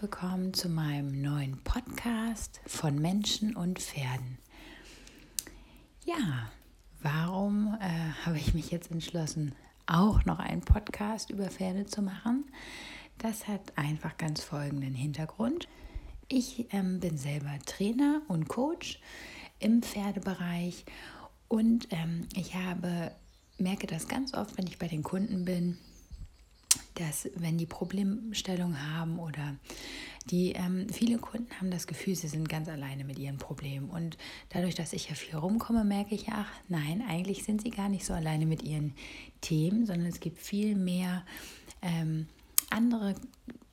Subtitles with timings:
[0.00, 4.38] Willkommen zu meinem neuen Podcast von Menschen und Pferden.
[6.04, 6.52] Ja,
[7.02, 9.56] warum äh, habe ich mich jetzt entschlossen,
[9.86, 12.44] auch noch einen Podcast über Pferde zu machen?
[13.18, 15.66] Das hat einfach ganz folgenden Hintergrund.
[16.28, 19.00] Ich ähm, bin selber Trainer und Coach
[19.58, 20.84] im Pferdebereich
[21.48, 23.10] und ähm, ich habe
[23.58, 25.76] merke das ganz oft, wenn ich bei den Kunden bin,
[26.94, 29.56] dass wenn die Problemstellung haben oder
[30.30, 33.88] die ähm, viele Kunden haben das Gefühl, sie sind ganz alleine mit ihren Problemen.
[33.88, 34.18] Und
[34.50, 38.04] dadurch, dass ich ja viel rumkomme, merke ich, ach nein, eigentlich sind sie gar nicht
[38.04, 38.94] so alleine mit ihren
[39.40, 41.24] Themen, sondern es gibt viel mehr
[41.82, 42.26] ähm,
[42.70, 43.14] andere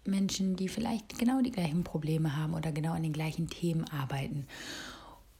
[0.06, 4.48] Menschen, die vielleicht genau die gleichen Probleme haben oder genau an den gleichen Themen arbeiten.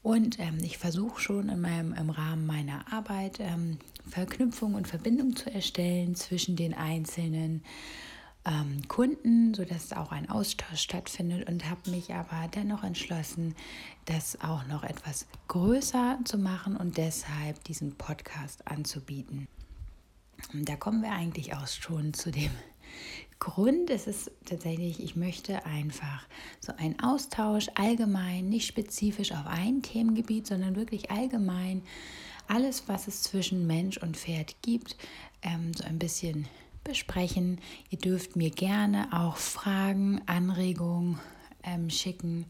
[0.06, 5.34] Und ähm, ich versuche schon in meinem, im Rahmen meiner Arbeit ähm, Verknüpfung und Verbindung
[5.34, 7.64] zu erstellen zwischen den einzelnen
[8.44, 13.56] ähm, Kunden, sodass auch ein Austausch stattfindet und habe mich aber dennoch entschlossen,
[14.04, 19.48] das auch noch etwas größer zu machen und deshalb diesen Podcast anzubieten.
[20.52, 22.52] Da kommen wir eigentlich auch schon zu dem
[23.38, 26.26] Grund ist es tatsächlich, ich möchte einfach
[26.60, 31.82] so einen Austausch allgemein, nicht spezifisch auf ein Themengebiet, sondern wirklich allgemein
[32.48, 34.96] alles, was es zwischen Mensch und Pferd gibt,
[35.42, 36.48] ähm, so ein bisschen
[36.84, 37.60] besprechen.
[37.90, 41.18] Ihr dürft mir gerne auch Fragen, Anregungen
[41.62, 42.46] ähm, schicken,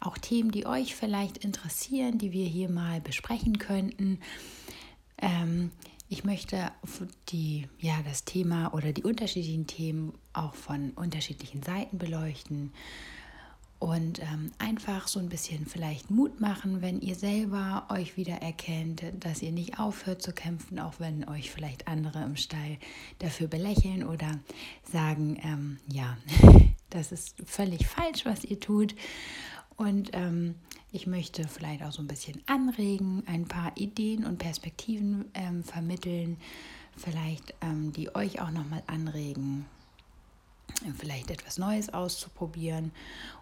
[0.00, 4.20] auch Themen, die euch vielleicht interessieren, die wir hier mal besprechen könnten.
[5.20, 5.70] Ähm,
[6.08, 6.72] ich möchte
[7.28, 12.72] die, ja, das Thema oder die unterschiedlichen Themen auch von unterschiedlichen Seiten beleuchten
[13.78, 19.04] und ähm, einfach so ein bisschen vielleicht Mut machen, wenn ihr selber euch wieder erkennt,
[19.20, 22.78] dass ihr nicht aufhört zu kämpfen, auch wenn euch vielleicht andere im Stall
[23.20, 24.40] dafür belächeln oder
[24.90, 26.16] sagen, ähm, ja,
[26.90, 28.96] das ist völlig falsch, was ihr tut.
[29.76, 30.56] Und ähm,
[30.90, 36.38] ich möchte vielleicht auch so ein bisschen anregen, ein paar Ideen und Perspektiven ähm, vermitteln,
[36.96, 39.66] vielleicht die die euch auch nochmal anregen,
[40.96, 42.92] vielleicht etwas Neues auszuprobieren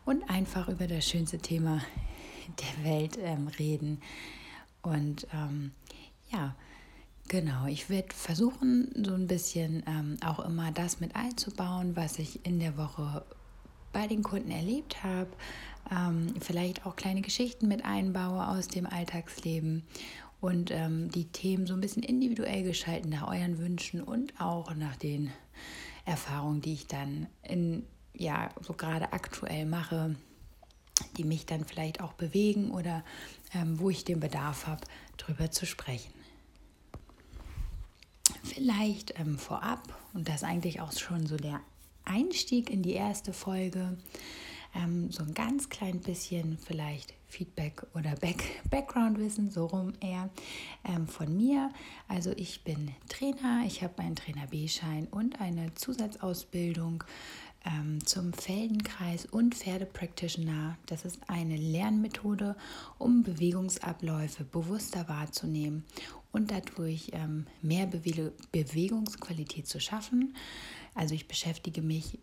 [0.05, 1.81] und einfach über das schönste Thema
[2.61, 4.01] der Welt ähm, reden.
[4.83, 5.73] Und ähm,
[6.31, 6.55] ja,
[7.29, 12.45] genau, ich werde versuchen, so ein bisschen ähm, auch immer das mit einzubauen, was ich
[12.45, 13.25] in der Woche
[13.97, 15.31] bei den Kunden erlebt habe.
[15.91, 19.85] Ähm, vielleicht auch kleine Geschichten mit einbaue aus dem Alltagsleben
[20.39, 24.97] und ähm, die Themen so ein bisschen individuell gestalten nach euren Wünschen und auch nach
[24.97, 25.33] den
[26.05, 30.15] Erfahrungen, die ich dann in, ja, so gerade aktuell mache,
[31.17, 33.03] die mich dann vielleicht auch bewegen oder
[33.55, 34.83] ähm, wo ich den Bedarf habe,
[35.17, 36.13] darüber zu sprechen.
[38.45, 39.83] Vielleicht ähm, vorab,
[40.13, 41.63] und das eigentlich auch schon so der
[42.07, 43.97] Einstieg in die erste Folge,
[44.75, 50.31] ähm, so ein ganz klein bisschen vielleicht Feedback oder Back Background-Wissen, so rum eher
[50.85, 51.71] ähm, von mir.
[52.09, 57.05] Also ich bin Trainer, ich habe meinen Trainer B-Schein und eine Zusatzausbildung
[57.67, 60.79] ähm, zum Feldenkreis und Pferdepractitioner.
[60.87, 62.57] Das ist eine Lernmethode,
[62.99, 65.85] um Bewegungsabläufe bewusster wahrzunehmen
[66.33, 70.35] und dadurch ähm, mehr Bewe Bewegungsqualität zu schaffen.
[70.97, 72.19] Also ich beschäftige mich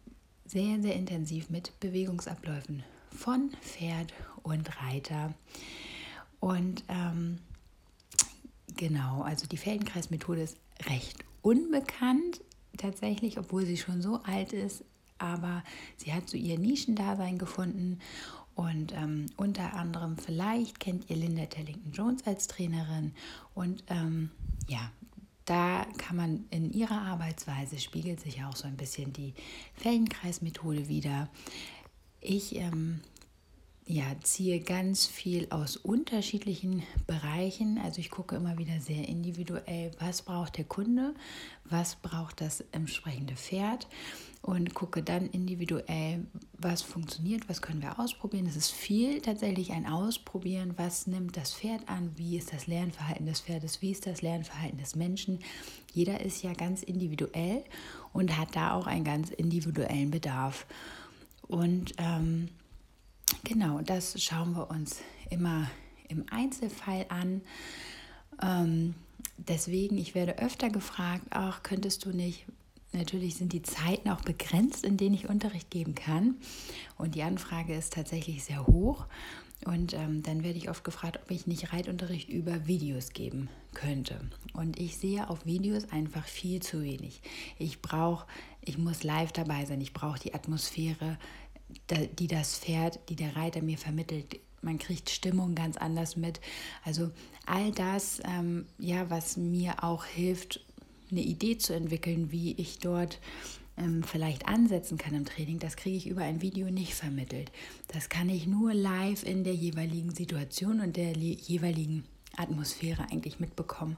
[0.45, 5.33] sehr, sehr intensiv mit Bewegungsabläufen von Pferd und Reiter.
[6.39, 7.37] Und ähm,
[8.75, 12.41] genau, also die Feldenkreismethode ist recht unbekannt
[12.77, 14.83] tatsächlich, obwohl sie schon so alt ist,
[15.19, 15.63] aber
[15.97, 17.99] sie hat so ihr Nischendasein gefunden.
[18.55, 23.13] Und ähm, unter anderem vielleicht kennt ihr Linda Tellington Jones als Trainerin.
[23.53, 24.31] Und ähm,
[24.67, 24.91] ja,
[25.45, 29.33] da kann man in ihrer Arbeitsweise spiegelt sich auch so ein bisschen die
[29.75, 31.29] Feldenkreismethode wieder.
[32.21, 33.01] Ich ähm,
[33.85, 37.79] ja, ziehe ganz viel aus unterschiedlichen Bereichen.
[37.83, 41.13] Also ich gucke immer wieder sehr individuell, was braucht der Kunde,
[41.65, 43.87] was braucht das entsprechende Pferd
[44.41, 46.25] und gucke dann individuell,
[46.57, 48.45] was funktioniert, was können wir ausprobieren.
[48.45, 53.25] Es ist viel tatsächlich ein Ausprobieren, was nimmt das Pferd an, wie ist das Lernverhalten
[53.25, 55.39] des Pferdes, wie ist das Lernverhalten des Menschen.
[55.93, 57.63] Jeder ist ja ganz individuell
[58.13, 60.65] und hat da auch einen ganz individuellen Bedarf.
[61.47, 62.49] Und ähm,
[63.43, 64.99] Genau, das schauen wir uns
[65.29, 65.69] immer
[66.07, 67.41] im Einzelfall an.
[68.41, 68.95] Ähm,
[69.37, 72.45] deswegen, ich werde öfter gefragt, ach, könntest du nicht,
[72.91, 76.35] natürlich sind die Zeiten auch begrenzt, in denen ich Unterricht geben kann.
[76.97, 79.05] Und die Anfrage ist tatsächlich sehr hoch.
[79.65, 84.19] Und ähm, dann werde ich oft gefragt, ob ich nicht Reitunterricht über Videos geben könnte.
[84.53, 87.21] Und ich sehe auf Videos einfach viel zu wenig.
[87.57, 88.25] Ich brauche
[88.65, 91.17] ich muss live dabei sein, ich brauche die Atmosphäre,
[92.19, 94.39] die das Pferd, die der Reiter mir vermittelt.
[94.61, 96.39] Man kriegt Stimmung ganz anders mit.
[96.83, 97.11] Also
[97.45, 100.65] all das, ähm, ja, was mir auch hilft,
[101.11, 103.19] eine Idee zu entwickeln, wie ich dort
[103.77, 107.51] ähm, vielleicht ansetzen kann im Training, das kriege ich über ein Video nicht vermittelt.
[107.87, 112.05] Das kann ich nur live in der jeweiligen Situation und der jeweiligen
[112.37, 113.97] Atmosphäre eigentlich mitbekommen.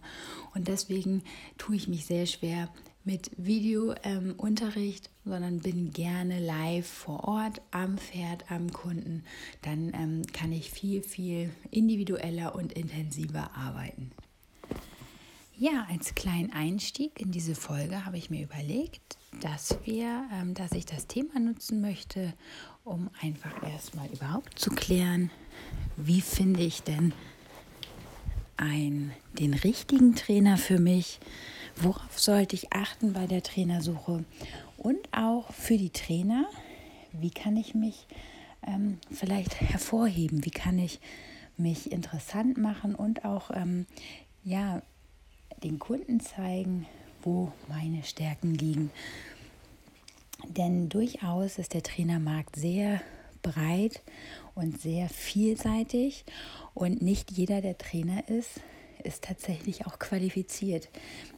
[0.53, 1.23] Und deswegen
[1.57, 2.69] tue ich mich sehr schwer
[3.05, 9.23] mit Videounterricht, ähm, sondern bin gerne live vor Ort am Pferd, am Kunden.
[9.61, 14.11] Dann ähm, kann ich viel, viel individueller und intensiver arbeiten.
[15.57, 20.73] Ja, als kleinen Einstieg in diese Folge habe ich mir überlegt, dass wir, ähm, dass
[20.73, 22.33] ich das Thema nutzen möchte,
[22.83, 25.31] um einfach erstmal überhaupt zu klären,
[25.95, 27.13] wie finde ich denn
[28.57, 31.19] ein, den richtigen Trainer für mich,
[31.75, 34.23] worauf sollte ich achten bei der Trainersuche?
[34.77, 36.45] Und auch für die Trainer,
[37.11, 38.07] wie kann ich mich
[38.65, 40.99] ähm, vielleicht hervorheben, wie kann ich
[41.57, 43.85] mich interessant machen und auch ähm,
[44.43, 44.81] ja,
[45.63, 46.85] den Kunden zeigen,
[47.23, 48.91] wo meine Stärken liegen.
[50.47, 53.01] Denn durchaus ist der Trainermarkt sehr
[53.45, 54.01] breit
[54.55, 56.25] und sehr vielseitig
[56.73, 58.61] und nicht jeder, der Trainer ist,
[59.03, 60.89] ist tatsächlich auch qualifiziert.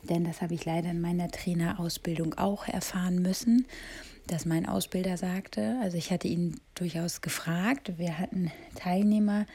[0.04, 3.65] Denn das habe ich leider in meiner Trainerausbildung auch erfahren müssen,
[4.27, 9.45] dass mein Ausbilder sagte, also ich hatte ihn durchaus gefragt, wir hatten Teilnehmer,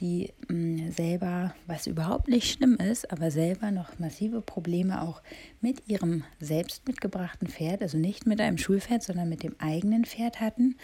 [0.00, 5.22] die mm, selber, was überhaupt nicht schlimm ist, aber selber noch massive Probleme auch
[5.60, 10.40] mit ihrem selbst mitgebrachten Pferd, also nicht mit einem Schulpferd, sondern mit dem eigenen Pferd
[10.40, 10.76] hatten.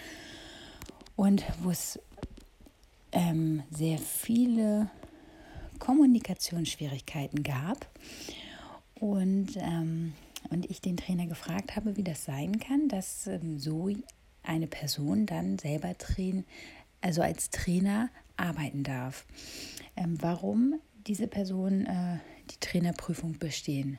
[1.17, 1.99] Und wo es
[3.13, 4.91] ähm, sehr viele
[5.79, 7.87] Kommunikationsschwierigkeiten gab.
[8.95, 10.15] Und, ähm,
[10.51, 13.91] und ich den Trainer gefragt habe, wie das sein kann, dass ähm, so
[14.43, 16.45] eine Person dann selber trainieren,
[17.01, 19.25] also als Trainer arbeiten darf.
[19.97, 22.19] Ähm, warum diese Person äh,
[22.51, 23.99] die Trainerprüfung bestehen.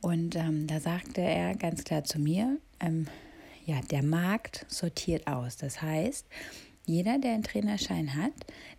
[0.00, 3.06] Und ähm, da sagte er ganz klar zu mir, ähm,
[3.70, 5.56] ja, der Markt sortiert aus.
[5.56, 6.26] Das heißt,
[6.86, 8.32] jeder, der einen Trainerschein hat,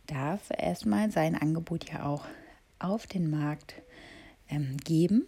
[0.06, 2.26] darf erstmal sein Angebot ja auch
[2.80, 3.76] auf den Markt
[4.50, 5.28] ähm, geben.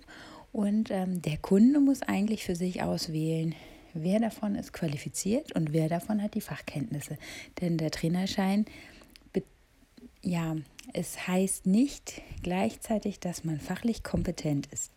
[0.51, 3.55] Und ähm, der Kunde muss eigentlich für sich auswählen,
[3.93, 7.17] wer davon ist qualifiziert und wer davon hat die Fachkenntnisse.
[7.61, 8.65] Denn der Trainerschein
[10.23, 10.55] ja,
[10.93, 14.91] es heißt nicht gleichzeitig, dass man fachlich kompetent ist.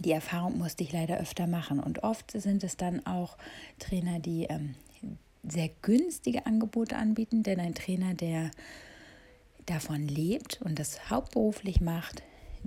[0.00, 1.78] Die Erfahrung musste ich leider öfter machen.
[1.78, 3.36] Und oft sind es dann auch
[3.78, 4.74] Trainer, die ähm,
[5.42, 8.50] sehr günstige Angebote anbieten, denn ein Trainer, der
[9.66, 12.22] davon lebt und das hauptberuflich macht,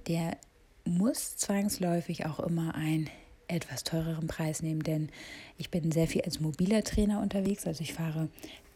[0.08, 0.38] der
[0.86, 3.10] muss zwangsläufig auch immer einen
[3.48, 5.10] etwas teureren Preis nehmen, denn
[5.58, 8.30] ich bin sehr viel als mobiler Trainer unterwegs, also ich fahre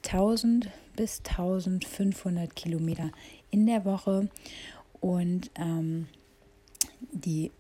[0.06, 3.12] 1000 bis 1500 Kilometer
[3.50, 4.30] in der Woche.
[5.00, 6.08] Und ähm,
[7.00, 7.52] die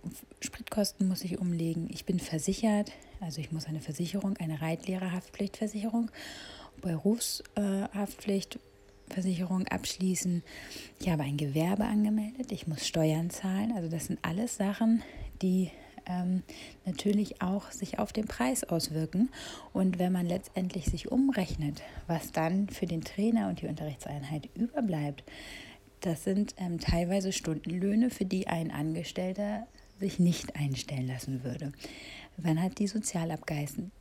[0.41, 1.87] Spritkosten muss ich umlegen.
[1.91, 6.11] Ich bin versichert, also ich muss eine Versicherung, eine Reitlehrerhaftpflichtversicherung,
[6.81, 10.43] Berufshaftpflichtversicherung abschließen.
[10.99, 13.71] Ich habe ein Gewerbe angemeldet, ich muss Steuern zahlen.
[13.75, 15.03] Also das sind alles Sachen,
[15.41, 15.71] die
[16.07, 16.43] ähm,
[16.85, 19.29] natürlich auch sich auf den Preis auswirken.
[19.73, 25.23] Und wenn man letztendlich sich umrechnet, was dann für den Trainer und die Unterrichtseinheit überbleibt,
[26.01, 29.67] das sind ähm, teilweise Stundenlöhne, für die ein Angestellter
[29.99, 31.71] sich nicht einstellen lassen würde.
[32.37, 33.91] Man hat die Sozialabgaben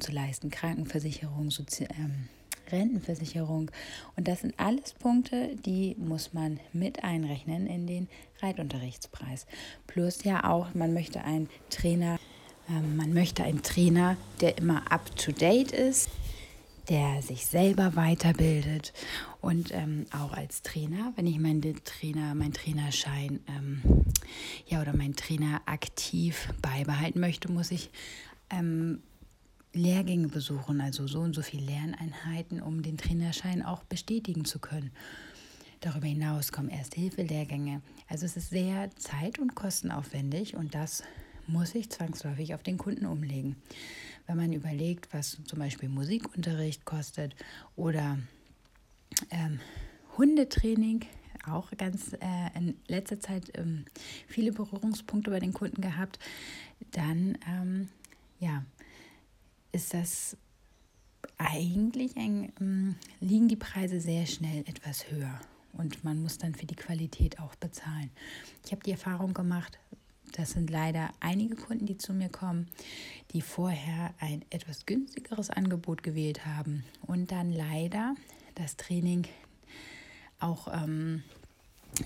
[0.00, 2.28] zu leisten, Krankenversicherung, Sozi ähm,
[2.70, 3.70] Rentenversicherung.
[4.16, 8.08] Und das sind alles Punkte, die muss man mit einrechnen in den
[8.40, 9.46] Reitunterrichtspreis.
[9.86, 12.18] Plus ja auch, man möchte einen Trainer,
[12.68, 16.10] äh, man möchte einen Trainer, der immer up to date ist,
[16.88, 18.92] der sich selber weiterbildet
[19.40, 23.82] und ähm, auch als Trainer, wenn ich meinen Trainer, meinen Trainerschein ähm,
[24.66, 27.90] ja oder meinen Trainer aktiv beibehalten möchte, muss ich
[28.50, 29.02] ähm,
[29.74, 34.90] Lehrgänge besuchen, also so und so viele Lerneinheiten, um den Trainerschein auch bestätigen zu können.
[35.80, 37.82] Darüber hinaus kommen Erste-Hilfe-Lehrgänge.
[38.08, 41.02] Also es ist sehr zeit- und kostenaufwendig und das
[41.46, 43.56] muss ich zwangsläufig auf den Kunden umlegen.
[44.28, 47.34] Wenn man überlegt, was zum Beispiel Musikunterricht kostet
[47.76, 48.18] oder
[49.30, 49.58] ähm,
[50.18, 51.06] Hundetraining,
[51.46, 53.86] auch ganz äh, in letzter Zeit ähm,
[54.26, 56.18] viele Berührungspunkte bei den Kunden gehabt,
[56.92, 57.88] dann ähm,
[58.38, 58.64] ja,
[59.72, 60.36] ist das
[61.38, 65.40] eigentlich ein, ähm, liegen die Preise sehr schnell etwas höher
[65.72, 68.10] und man muss dann für die Qualität auch bezahlen.
[68.64, 69.78] Ich habe die Erfahrung gemacht,
[70.32, 72.68] Das sind leider einige Kunden, die zu mir kommen,
[73.32, 78.14] die vorher ein etwas günstigeres Angebot gewählt haben und dann leider
[78.54, 79.26] das Training
[80.40, 81.22] auch ähm,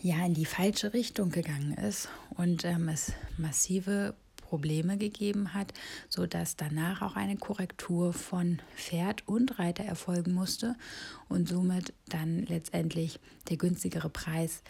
[0.03, 4.15] ja in die falsche Richtung gegangen ist und ähm, es massive
[4.53, 5.73] Probleme gegeben hat,
[6.11, 10.77] sodass danach auch eine Korrektur von Pferd und Reiter erfolgen musste
[11.31, 14.63] und somit dann letztendlich der günstigere Preis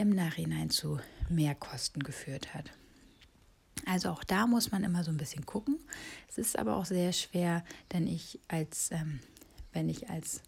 [0.00, 2.70] im Nachhinein zu Mehrkosten geführt hat.
[3.84, 5.78] Also auch da muss man immer so ein bisschen gucken.
[6.26, 9.20] Es ist aber auch sehr schwer, denn ich als, ähm,
[9.74, 10.40] wenn ich als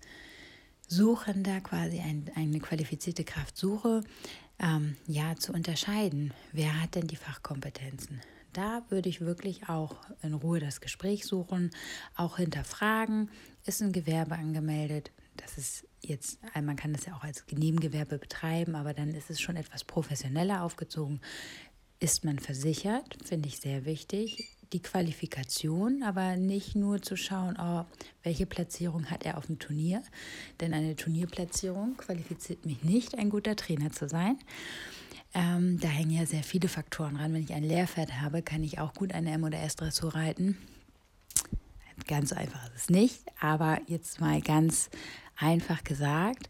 [0.89, 4.03] Suchender quasi ein, eine qualifizierte Kraft suche,
[4.59, 8.23] ähm, ja, zu unterscheiden, wer hat denn die Fachkompetenzen.
[8.55, 11.73] Da würde ich wirklich auch in Ruhe das Gespräch suchen,
[12.17, 13.31] auch hinterfragen,
[13.67, 15.11] ist ein Gewerbe angemeldet.
[15.37, 19.41] Das ist jetzt, man kann das ja auch als Nebengewerbe betreiben, aber dann ist es
[19.41, 21.21] schon etwas professioneller aufgezogen.
[22.01, 24.49] Ist man versichert, finde ich sehr wichtig.
[24.73, 27.85] Die Qualifikation, aber nicht nur zu schauen, oh,
[28.23, 30.03] welche Platzierung hat er auf dem Turnier.
[30.61, 34.39] Denn eine Turnierplatzierung qualifiziert mich nicht, ein guter Trainer zu sein.
[35.35, 37.33] Ähm, da hängen ja sehr viele Faktoren dran.
[37.33, 40.59] Wenn ich ein Lehrpferd habe, kann ich auch gut eine M- oder S-Dressur reiten.
[42.09, 44.91] Ganz so einfach ist es nicht, aber jetzt mal ganz
[45.43, 46.49] einfach gesagt.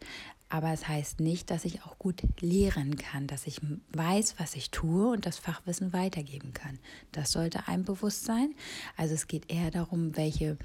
[0.48, 3.58] Aber es heißt nicht, dass ich auch gut lehren kann, dass ich
[3.94, 6.78] weiß, was ich tue und das Fachwissen weitergeben kann.
[7.10, 8.54] Das sollte einem bewusst sein.
[8.98, 10.58] Also es geht eher darum, welche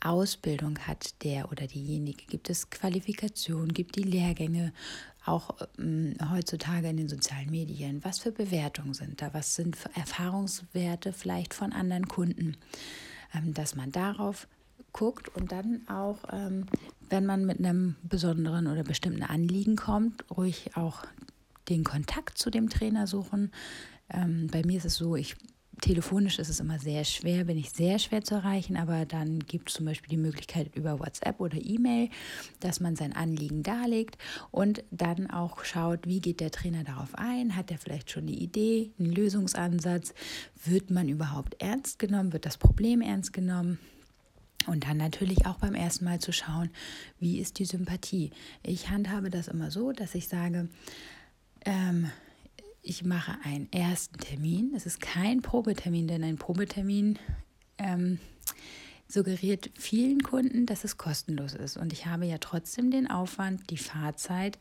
[0.00, 2.24] Ausbildung hat der oder diejenige.
[2.26, 4.72] Gibt es Qualifikationen, gibt die Lehrgänge
[5.24, 8.04] auch ähm, heutzutage in den sozialen Medien?
[8.04, 9.34] Was für Bewertungen sind da?
[9.34, 12.56] Was sind Erfahrungswerte vielleicht von anderen Kunden?
[13.34, 14.46] Ähm, dass man darauf
[14.92, 16.66] guckt und dann auch, ähm,
[17.08, 21.04] wenn man mit einem besonderen oder bestimmten Anliegen kommt, ruhig auch
[21.68, 23.52] den Kontakt zu dem Trainer suchen.
[24.10, 25.36] Ähm, bei mir ist es so, ich
[25.80, 29.68] telefonisch ist es immer sehr schwer, bin ich sehr schwer zu erreichen, aber dann gibt
[29.68, 32.08] es zum Beispiel die Möglichkeit über WhatsApp oder E-Mail,
[32.60, 34.16] dass man sein Anliegen darlegt
[34.50, 38.36] und dann auch schaut, wie geht der Trainer darauf ein, hat er vielleicht schon eine
[38.36, 40.14] Idee, einen Lösungsansatz,
[40.64, 43.78] wird man überhaupt ernst genommen, wird das Problem ernst genommen,
[44.66, 46.70] und dann natürlich auch beim ersten Mal zu schauen,
[47.18, 48.30] wie ist die Sympathie.
[48.62, 50.68] Ich handhabe das immer so, dass ich sage,
[51.64, 52.10] ähm,
[52.82, 54.72] ich mache einen ersten Termin.
[54.74, 57.18] Es ist kein Probetermin, denn ein Probetermin
[57.78, 58.18] ähm,
[59.06, 61.76] suggeriert vielen Kunden, dass es kostenlos ist.
[61.76, 64.58] Und ich habe ja trotzdem den Aufwand, die Fahrzeit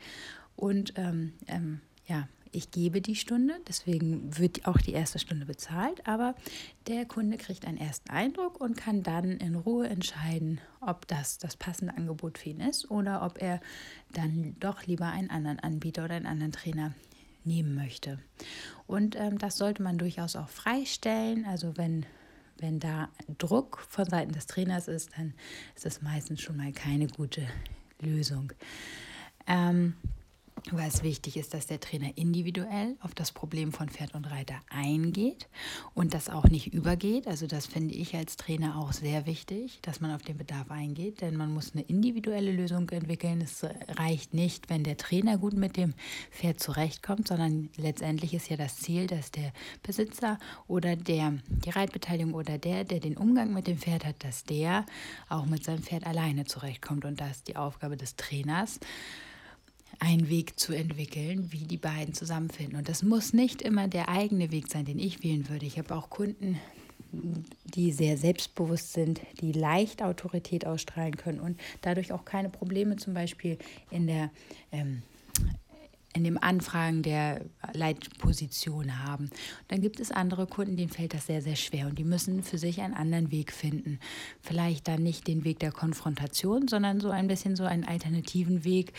[0.56, 6.06] und ähm, ähm ja, ich gebe die Stunde, deswegen wird auch die erste Stunde bezahlt,
[6.08, 6.36] aber
[6.88, 11.56] der Kunde kriegt einen ersten Eindruck und kann dann in Ruhe entscheiden, ob das das
[11.56, 13.62] passende Angebot für ihn ist oder ob er
[14.14, 16.94] dann doch lieber einen anderen Anbieter oder einen anderen Trainer
[17.44, 18.20] nehmen möchte.
[18.88, 21.46] Und ähm, das sollte man durchaus auch freistellen.
[21.46, 22.06] Also wenn,
[22.58, 25.34] wenn da Druck von Seiten des Trainers ist, dann
[25.76, 27.48] ist das meistens schon mal keine gute
[28.00, 28.54] Lösung.
[29.48, 29.96] Ähm,
[30.72, 35.48] was wichtig ist, dass der Trainer individuell auf das Problem von Pferd und Reiter eingeht
[35.94, 37.28] und das auch nicht übergeht.
[37.28, 41.22] Also das finde ich als Trainer auch sehr wichtig, dass man auf den Bedarf eingeht,
[41.22, 43.42] denn man muss eine individuelle Lösung entwickeln.
[43.42, 43.66] Es
[43.98, 45.94] reicht nicht, wenn der Trainer gut mit dem
[46.32, 49.54] Pferd zurechtkommt, sondern letztendlich ist ja das Ziel, dass der
[49.84, 50.38] Besitzer
[50.68, 54.86] oder der die Reitbeteiligung oder der, der den Umgang mit dem Pferd hat, dass der
[55.30, 58.80] auch mit seinem Pferd alleine zurechtkommt und das ist die Aufgabe des Trainers
[60.02, 62.76] einen Weg zu entwickeln, wie die beiden zusammenfinden.
[62.76, 65.68] Und das muss nicht immer der eigene Weg sein, den ich wählen würde.
[65.68, 66.60] Ich habe auch Kunden,
[67.76, 73.14] die sehr selbstbewusst sind, die leicht Autorität ausstrahlen können und dadurch auch keine Probleme zum
[73.14, 73.60] Beispiel
[73.92, 74.32] in der
[74.72, 75.04] ähm,
[76.14, 79.26] in dem Anfragen der Leitposition haben.
[79.26, 79.32] Und
[79.70, 82.58] dann gibt es andere Kunden, denen fällt das sehr, sehr schwer und die müssen für
[82.58, 84.00] sich einen anderen Weg finden.
[84.42, 88.94] Vielleicht dann nicht den Weg der Konfrontation, sondern so ein bisschen so einen alternativen Weg,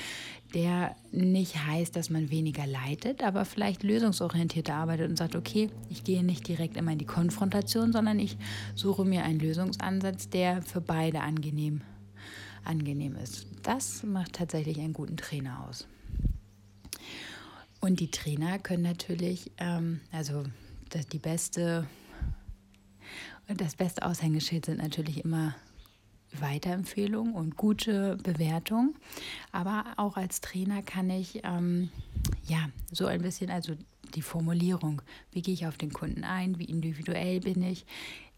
[0.54, 6.04] der nicht heißt, dass man weniger leitet, aber vielleicht lösungsorientierter arbeitet und sagt, okay, ich
[6.04, 8.36] gehe nicht direkt immer in die Konfrontation, sondern ich
[8.74, 11.82] suche mir einen Lösungsansatz, der für beide angenehm,
[12.64, 13.46] angenehm ist.
[13.62, 15.86] Das macht tatsächlich einen guten Trainer aus.
[17.84, 20.44] Und die Trainer können natürlich, ähm, also
[20.90, 21.84] das, die beste,
[23.48, 25.56] das beste Aushängeschild sind natürlich immer
[26.30, 28.94] Weiterempfehlungen und gute Bewertung.
[29.50, 31.90] Aber auch als Trainer kann ich ähm,
[32.46, 33.74] ja so ein bisschen, also
[34.14, 37.84] die Formulierung, wie gehe ich auf den Kunden ein, wie individuell bin ich,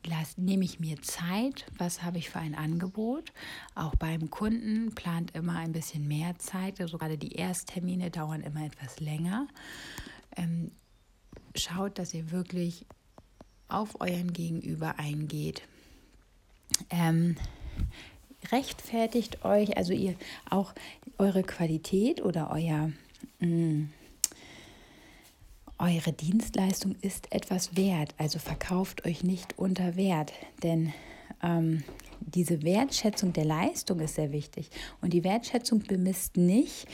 [0.07, 3.33] lass, nehme ich mir Zeit, was habe ich für ein Angebot.
[3.75, 8.65] Auch beim Kunden plant immer ein bisschen mehr Zeit, also gerade die Ersttermine dauern immer
[8.65, 9.47] etwas länger.
[10.37, 10.71] Ähm,
[11.55, 12.87] schaut, dass ihr wirklich
[13.69, 15.63] auf euren Gegenüber eingeht.
[16.91, 17.37] Ähm,
[18.53, 20.17] rechtfertigt euch, also ihr
[20.51, 20.75] auch
[21.19, 22.91] eure Qualität oder euer
[23.41, 23.93] mh, mm,
[25.79, 30.93] eure Dienstleistung ist etwas wert, also verkauft euch nicht unter Wert, denn
[31.43, 31.83] ähm,
[32.21, 34.71] diese Wertschätzung der Leistung ist sehr wichtig.
[35.01, 36.87] Und die Wertschätzung bemisst nicht,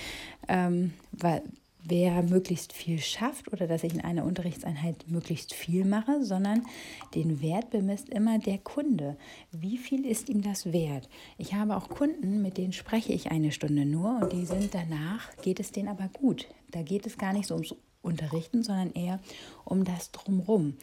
[0.49, 1.43] ähm, weil,
[1.83, 6.67] wer möglichst viel schafft oder dass ich in einer Unterrichtseinheit möglichst viel mache, sondern
[7.15, 9.17] den Wert bemisst immer der Kunde.
[9.51, 11.09] Wie viel ist ihm das wert?
[11.39, 15.35] Ich habe auch Kunden, mit denen spreche ich eine Stunde nur und die sind danach,
[15.43, 16.47] geht es denen aber gut.
[16.71, 19.21] Da geht es gar nicht so ums Unterrichten, sondern eher
[19.65, 20.75] um das Drumrum.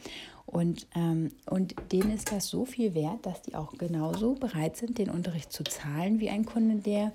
[0.46, 4.98] Und, ähm, und denen ist das so viel wert, dass die auch genauso bereit sind,
[4.98, 7.12] den Unterricht zu zahlen, wie ein Kunde, der,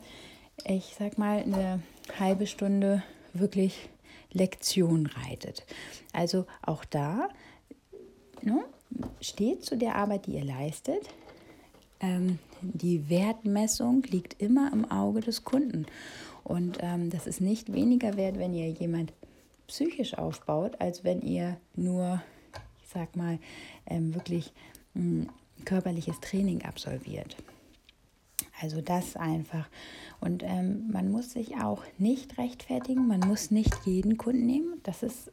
[0.66, 1.82] ich sag mal, eine
[2.20, 3.02] halbe Stunde
[3.34, 3.90] wirklich
[4.32, 5.66] Lektion reitet.
[6.12, 7.30] Also auch da
[8.42, 8.64] ne,
[9.22, 11.08] steht zu der Arbeit, die ihr leistet.
[12.00, 15.86] Ähm, die Wertmessung liegt immer im Auge des Kunden.
[16.44, 19.14] Und ähm, das ist nicht weniger wert, wenn ihr jemand
[19.74, 22.22] psychisch aufbaut, als wenn ihr nur,
[22.84, 23.40] ich sag mal,
[23.88, 24.54] ähm, wirklich
[24.94, 25.32] ein
[25.66, 27.36] körperliches Training absolviert.
[28.62, 29.68] Also das einfach.
[30.20, 34.80] Und ähm, man muss sich auch nicht rechtfertigen, man muss nicht jeden Kunden nehmen.
[34.84, 35.32] Das ist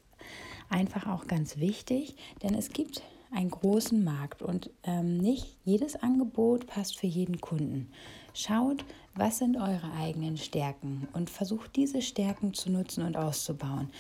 [0.70, 6.66] einfach auch ganz wichtig, denn es gibt einen großen Markt und ähm, nicht jedes Angebot
[6.66, 7.90] passt für jeden Kunden.
[8.32, 13.90] Schaut, was sind eure eigenen Stärken und versucht diese Stärken zu nutzen und auszubauen.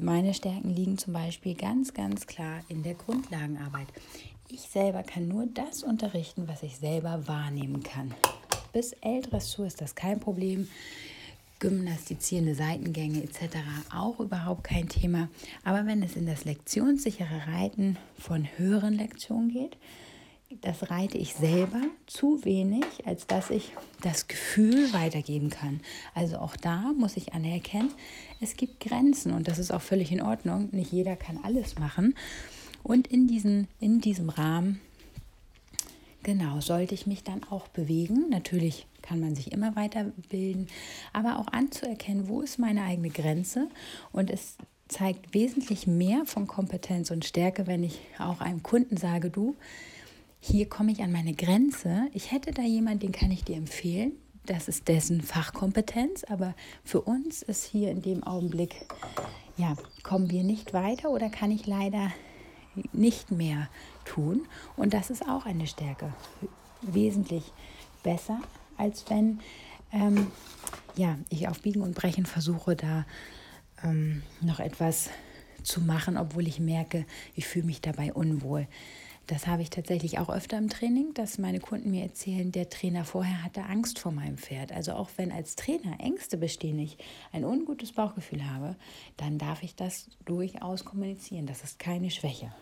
[0.00, 3.86] Meine Stärken liegen zum Beispiel ganz, ganz klar in der Grundlagenarbeit.
[4.48, 8.12] Ich selber kann nur das unterrichten, was ich selber wahrnehmen kann.
[8.72, 10.68] Bis L-Dressur ist das kein Problem.
[11.60, 13.56] Gymnastizierende Seitengänge etc.
[13.94, 15.28] auch überhaupt kein Thema.
[15.64, 19.76] Aber wenn es in das lektionssichere Reiten von höheren Lektionen geht,
[20.60, 25.80] das reite ich selber zu wenig, als dass ich das Gefühl weitergeben kann.
[26.14, 27.90] Also auch da muss ich anerkennen,
[28.40, 30.68] es gibt Grenzen und das ist auch völlig in Ordnung.
[30.72, 32.14] Nicht jeder kann alles machen.
[32.82, 34.80] Und in, diesen, in diesem Rahmen,
[36.22, 38.28] genau, sollte ich mich dann auch bewegen.
[38.28, 40.68] Natürlich kann man sich immer weiterbilden,
[41.12, 43.68] aber auch anzuerkennen, wo ist meine eigene Grenze.
[44.12, 44.56] Und es
[44.88, 49.56] zeigt wesentlich mehr von Kompetenz und Stärke, wenn ich auch einem Kunden sage, du,
[50.40, 52.08] hier komme ich an meine Grenze.
[52.12, 54.12] Ich hätte da jemanden, den kann ich dir empfehlen.
[54.46, 56.54] Das ist dessen Fachkompetenz, aber
[56.84, 58.86] für uns ist hier in dem Augenblick,
[59.56, 62.12] ja, kommen wir nicht weiter oder kann ich leider
[62.92, 63.68] nicht mehr
[64.04, 64.46] tun.
[64.76, 66.12] Und das ist auch eine Stärke.
[66.82, 67.52] Wesentlich
[68.02, 68.40] besser,
[68.76, 69.40] als wenn
[69.92, 70.26] ähm,
[70.96, 73.06] ja, ich auf Biegen und Brechen versuche, da
[73.82, 75.08] ähm, noch etwas
[75.62, 78.66] zu machen, obwohl ich merke, ich fühle mich dabei unwohl.
[79.26, 83.04] Das habe ich tatsächlich auch öfter im Training, dass meine Kunden mir erzählen, der Trainer
[83.06, 84.70] vorher hatte Angst vor meinem Pferd.
[84.70, 86.98] Also auch wenn als Trainer Ängste bestehen, ich
[87.32, 88.76] ein ungutes Bauchgefühl habe,
[89.16, 91.46] dann darf ich das durchaus kommunizieren.
[91.46, 92.52] Das ist keine Schwäche.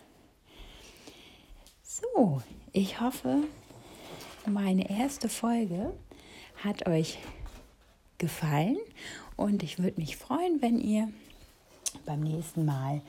[1.83, 3.43] So, ich hoffe,
[4.45, 5.93] meine erste Folge
[6.63, 7.19] hat euch
[8.19, 8.77] gefallen
[9.35, 11.09] und ich würde mich freuen, wenn ihr
[12.05, 13.01] beim nächsten Mal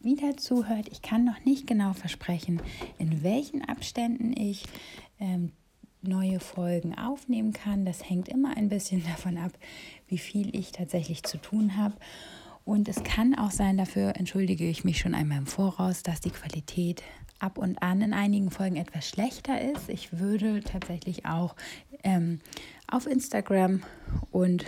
[0.00, 0.88] wieder zuhört.
[0.90, 2.62] Ich kann noch nicht genau versprechen,
[2.98, 4.64] in welchen Abständen ich
[5.20, 5.52] ähm,
[6.02, 7.84] neue Folgen aufnehmen kann.
[7.84, 9.52] Das hängt immer ein bisschen davon ab,
[10.06, 11.94] wie viel ich tatsächlich zu tun habe.
[12.64, 16.30] Und es kann auch sein, dafür entschuldige ich mich schon einmal im Voraus, dass die
[16.30, 17.02] Qualität
[17.38, 19.88] ab und an in einigen Folgen etwas schlechter ist.
[19.88, 21.56] Ich würde tatsächlich auch
[22.04, 22.40] ähm,
[22.86, 23.82] auf Instagram
[24.30, 24.66] und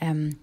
[0.00, 0.38] ähm,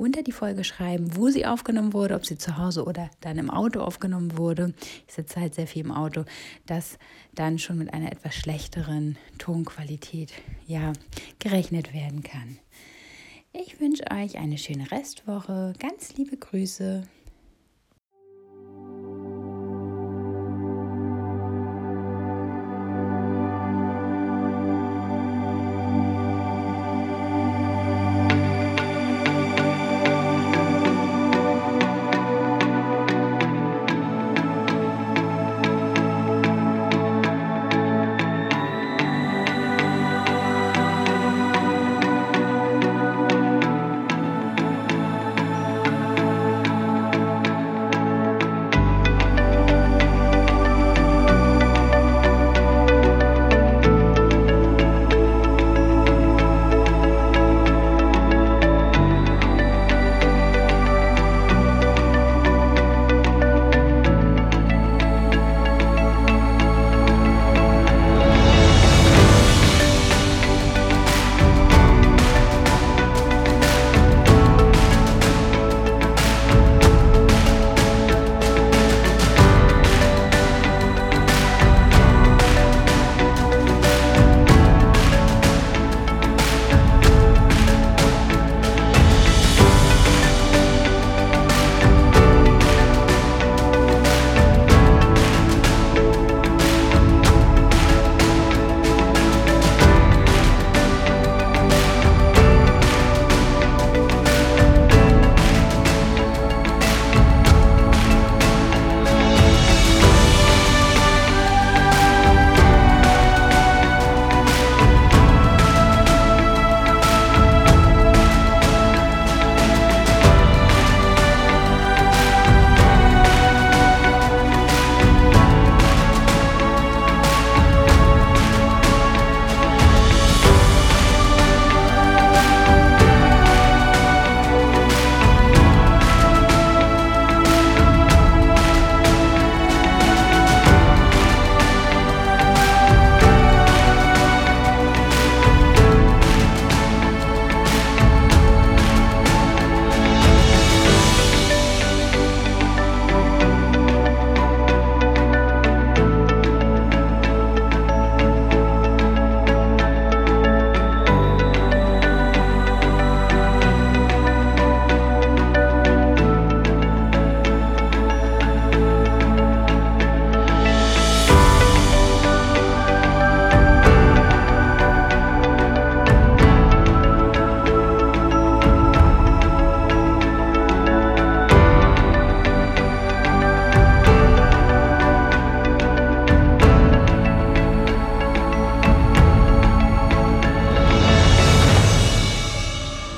[0.00, 3.50] unter die Folge schreiben, wo sie aufgenommen wurde, ob sie zu Hause oder dann im
[3.50, 4.72] Auto aufgenommen wurde.
[5.06, 6.24] Ich sitze halt sehr viel im Auto,
[6.66, 6.98] dass
[7.34, 10.32] dann schon mit einer etwas schlechteren Tonqualität
[10.66, 10.94] ja
[11.38, 12.58] gerechnet werden kann.
[13.52, 15.74] Ich wünsche euch eine schöne Restwoche.
[15.78, 17.02] Ganz liebe Grüße.